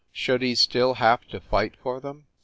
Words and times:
Should 0.11 0.41
he 0.41 0.55
still 0.55 0.95
have 0.95 1.27
to 1.27 1.39
fight 1.39 1.75
for 1.83 1.99
them. 1.99 2.25